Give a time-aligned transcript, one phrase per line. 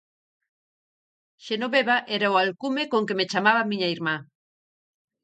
[1.45, 4.15] Xenoveva era o alcume con que me chamaba miña irmá.